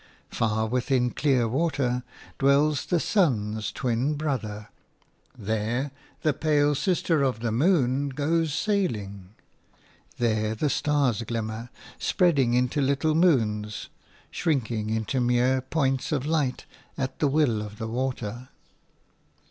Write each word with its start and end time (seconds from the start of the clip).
Far 0.31 0.65
within 0.65 1.11
clear 1.11 1.47
water 1.47 2.01
dwells 2.39 2.87
the 2.87 2.99
sun's 2.99 3.71
twin 3.71 4.15
brother; 4.15 4.69
there 5.37 5.91
the 6.23 6.33
pale 6.33 6.73
sister 6.73 7.21
of 7.21 7.41
the 7.41 7.51
moon 7.51 8.09
goes 8.09 8.51
sailing; 8.51 9.35
there 10.17 10.55
the 10.55 10.71
stars 10.71 11.21
glimmer, 11.21 11.69
spreading 11.99 12.55
into 12.55 12.81
little 12.81 13.13
moons, 13.13 13.89
shrinking 14.31 14.89
into 14.89 15.21
mere 15.21 15.61
points 15.61 16.11
of 16.11 16.25
light 16.25 16.65
at 16.97 17.19
the 17.19 17.27
will 17.27 17.61
of 17.61 17.77
the 17.77 17.87
water. 17.87 18.49